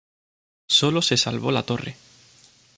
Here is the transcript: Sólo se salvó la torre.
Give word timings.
Sólo 0.67 1.03
se 1.03 1.15
salvó 1.15 1.51
la 1.51 1.61
torre. 1.61 1.95